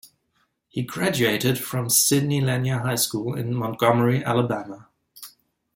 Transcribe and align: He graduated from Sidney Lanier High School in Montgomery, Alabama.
He 0.67 0.81
graduated 0.81 1.59
from 1.59 1.87
Sidney 1.91 2.41
Lanier 2.41 2.79
High 2.79 2.95
School 2.95 3.35
in 3.35 3.53
Montgomery, 3.53 4.25
Alabama. 4.25 4.87